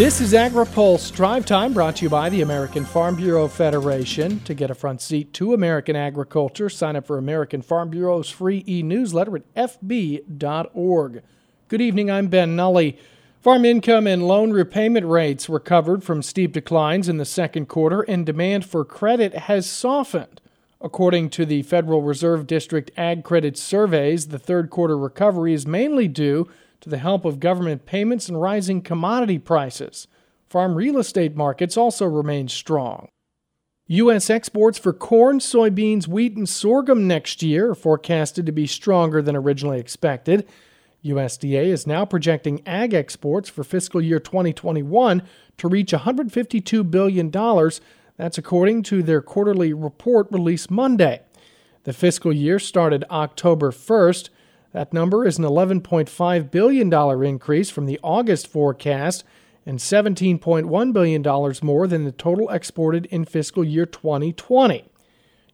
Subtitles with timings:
[0.00, 4.40] This is AgriPulse Drive Time brought to you by the American Farm Bureau Federation.
[4.44, 8.64] To get a front seat to American agriculture, sign up for American Farm Bureau's free
[8.66, 11.22] e newsletter at fb.org.
[11.68, 12.92] Good evening, I'm Ben Nuelle.
[13.42, 18.24] Farm income and loan repayment rates recovered from steep declines in the second quarter, and
[18.24, 20.40] demand for credit has softened.
[20.80, 26.08] According to the Federal Reserve District Ag Credit Surveys, the third quarter recovery is mainly
[26.08, 26.48] due
[26.80, 30.06] to the help of government payments and rising commodity prices.
[30.48, 33.08] Farm real estate markets also remain strong.
[33.86, 34.30] U.S.
[34.30, 39.34] exports for corn, soybeans, wheat, and sorghum next year are forecasted to be stronger than
[39.34, 40.46] originally expected.
[41.04, 45.22] USDA is now projecting ag exports for fiscal year 2021
[45.58, 47.30] to reach $152 billion.
[48.16, 51.22] That's according to their quarterly report released Monday.
[51.84, 54.28] The fiscal year started October 1st.
[54.72, 59.24] That number is an $11.5 billion increase from the August forecast
[59.66, 64.84] and $17.1 billion more than the total exported in fiscal year 2020.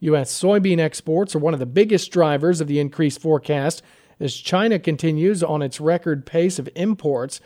[0.00, 0.38] U.S.
[0.38, 3.82] soybean exports are one of the biggest drivers of the increased forecast
[4.20, 7.40] as China continues on its record pace of imports.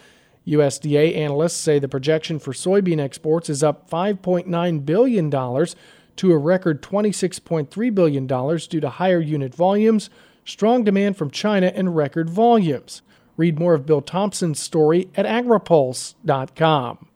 [0.47, 6.82] USDA analysts say the projection for soybean exports is up $5.9 billion to a record
[6.82, 10.10] $26.3 billion due to higher unit volumes
[10.48, 13.02] strong demand from China, and record volumes.
[13.36, 17.06] Read more of Bill Tomson's story at agripulse.com.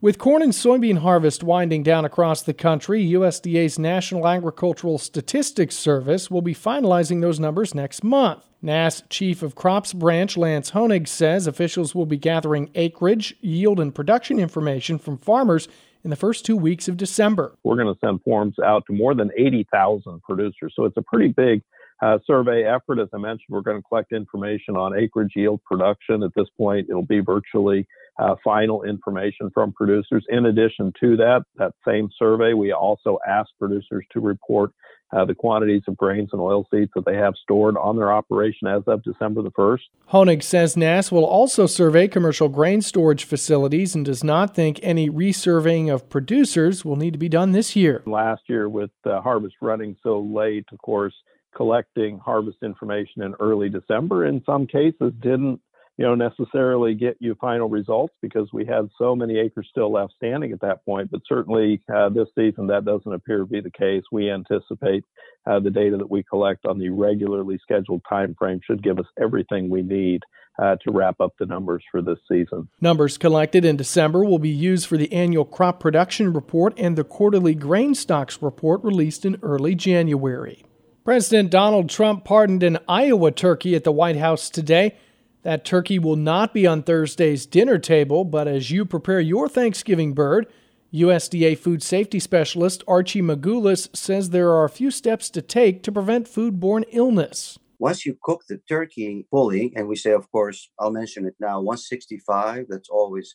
[0.00, 6.28] With corn and soybean harvest winding down across the country, USDA's National Agricultural Statistics Service
[6.28, 8.42] will be finalizing those numbers next month.
[8.60, 13.94] NASS Chief of Crops Branch Lance Honig says officials will be gathering acreage, yield, and
[13.94, 15.68] production information from farmers
[16.02, 17.56] in the first two weeks of December.
[17.62, 21.28] We're going to send forms out to more than 80,000 producers, so it's a pretty
[21.28, 21.62] big
[22.02, 22.98] uh, survey effort.
[22.98, 26.22] As I mentioned, we're going to collect information on acreage yield production.
[26.22, 27.86] At this point, it'll be virtually
[28.18, 30.24] uh, final information from producers.
[30.28, 34.72] In addition to that, that same survey, we also ask producers to report
[35.12, 38.82] uh, the quantities of grains and oilseeds that they have stored on their operation as
[38.86, 39.80] of December the 1st.
[40.10, 45.10] Honig says NASS will also survey commercial grain storage facilities and does not think any
[45.10, 48.02] resurveying of producers will need to be done this year.
[48.06, 51.14] Last year, with uh, harvest running so late, of course,
[51.54, 55.60] collecting harvest information in early December in some cases didn't
[55.98, 60.12] you know necessarily get you final results because we had so many acres still left
[60.16, 63.70] standing at that point but certainly uh, this season that doesn't appear to be the
[63.70, 65.04] case we anticipate
[65.46, 69.06] uh, the data that we collect on the regularly scheduled time frame should give us
[69.20, 70.22] everything we need
[70.58, 72.68] uh, to wrap up the numbers for this season.
[72.80, 77.04] Numbers collected in December will be used for the annual crop production report and the
[77.04, 80.62] quarterly grain stocks report released in early January.
[81.04, 84.96] President Donald Trump pardoned an Iowa turkey at the White House today.
[85.42, 90.14] That turkey will not be on Thursday's dinner table, but as you prepare your Thanksgiving
[90.14, 90.46] bird,
[90.94, 95.90] USDA food safety specialist Archie Magoulas says there are a few steps to take to
[95.90, 97.58] prevent foodborne illness.
[97.80, 101.60] Once you cook the turkey fully, and we say, of course, I'll mention it now
[101.60, 103.34] 165, that's always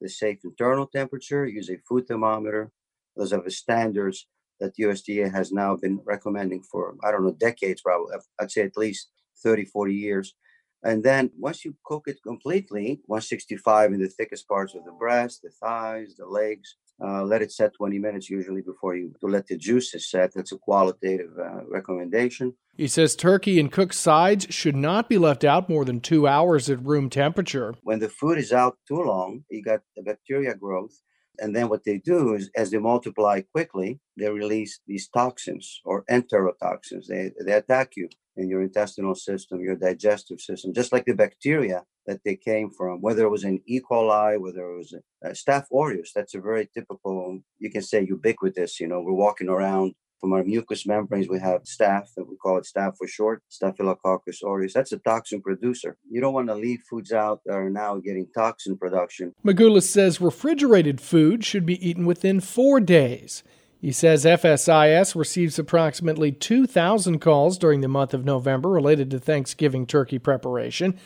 [0.00, 1.46] the safe internal temperature.
[1.46, 2.72] Use a food thermometer.
[3.16, 4.26] Those are the standards
[4.64, 8.16] that USDA has now been recommending for, I don't know, decades probably.
[8.40, 9.10] I'd say at least
[9.42, 10.34] 30, 40 years.
[10.82, 15.40] And then once you cook it completely, 165 in the thickest parts of the breast,
[15.42, 19.46] the thighs, the legs, uh, let it set 20 minutes usually before you to let
[19.46, 20.32] the juices set.
[20.34, 22.54] That's a qualitative uh, recommendation.
[22.76, 26.70] He says turkey and cooked sides should not be left out more than two hours
[26.70, 27.74] at room temperature.
[27.82, 31.00] When the food is out too long, you got the bacteria growth
[31.38, 36.04] and then what they do is, as they multiply quickly, they release these toxins or
[36.04, 37.06] enterotoxins.
[37.08, 41.84] They, they attack you in your intestinal system, your digestive system, just like the bacteria
[42.06, 43.80] that they came from, whether it was an E.
[43.80, 46.12] coli, whether it was a, a Staph aureus.
[46.14, 48.80] That's a very typical, you can say ubiquitous.
[48.80, 49.94] You know, we're walking around
[50.24, 54.42] from our mucous membranes, we have staph, that we call it staph for short, Staphylococcus
[54.42, 54.72] aureus.
[54.72, 55.98] That's a toxin producer.
[56.10, 59.34] You don't want to leave foods out that are now getting toxin production.
[59.44, 63.42] Magoulas says refrigerated food should be eaten within four days.
[63.78, 69.86] He says FSIS receives approximately 2,000 calls during the month of November related to Thanksgiving
[69.86, 70.98] turkey preparation.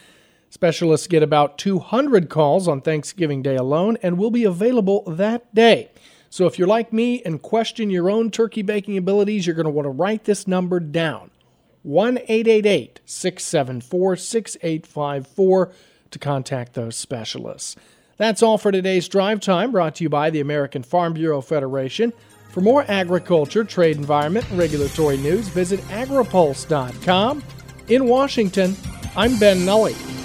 [0.49, 5.91] Specialists get about 200 calls on Thanksgiving Day alone and will be available that day.
[6.29, 9.71] So if you're like me and question your own turkey baking abilities, you're going to
[9.71, 11.31] want to write this number down
[11.83, 15.71] 1 888 674 6854
[16.11, 17.75] to contact those specialists.
[18.17, 22.11] That's all for today's Drive Time, brought to you by the American Farm Bureau Federation.
[22.51, 27.43] For more agriculture, trade environment, and regulatory news, visit agripulse.com.
[27.87, 28.75] In Washington,
[29.15, 30.18] I'm Ben Nuelle.